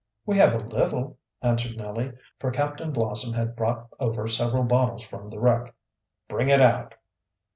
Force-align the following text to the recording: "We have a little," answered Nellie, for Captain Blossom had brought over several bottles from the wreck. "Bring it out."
"We 0.25 0.35
have 0.37 0.55
a 0.55 0.65
little," 0.65 1.19
answered 1.43 1.77
Nellie, 1.77 2.13
for 2.39 2.49
Captain 2.49 2.91
Blossom 2.91 3.33
had 3.33 3.55
brought 3.55 3.87
over 3.99 4.27
several 4.27 4.63
bottles 4.63 5.03
from 5.05 5.29
the 5.29 5.39
wreck. 5.39 5.75
"Bring 6.27 6.49
it 6.49 6.59
out." 6.59 6.95